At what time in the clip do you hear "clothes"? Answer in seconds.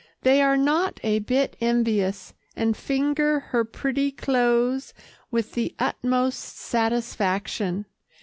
4.09-4.95